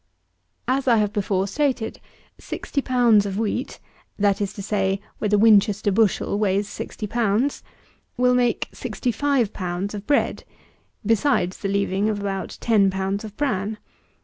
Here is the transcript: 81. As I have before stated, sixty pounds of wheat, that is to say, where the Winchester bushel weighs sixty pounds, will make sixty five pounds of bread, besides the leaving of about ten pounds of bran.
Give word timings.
81. 0.67 0.77
As 0.79 0.87
I 0.87 0.97
have 0.97 1.13
before 1.13 1.45
stated, 1.47 1.99
sixty 2.39 2.81
pounds 2.81 3.27
of 3.27 3.37
wheat, 3.37 3.79
that 4.17 4.41
is 4.41 4.51
to 4.53 4.63
say, 4.63 4.99
where 5.19 5.29
the 5.29 5.37
Winchester 5.37 5.91
bushel 5.91 6.39
weighs 6.39 6.67
sixty 6.67 7.05
pounds, 7.05 7.61
will 8.17 8.33
make 8.33 8.67
sixty 8.73 9.11
five 9.11 9.53
pounds 9.53 9.93
of 9.93 10.07
bread, 10.07 10.43
besides 11.05 11.57
the 11.59 11.69
leaving 11.69 12.09
of 12.09 12.19
about 12.19 12.57
ten 12.59 12.89
pounds 12.89 13.23
of 13.23 13.37
bran. 13.37 13.77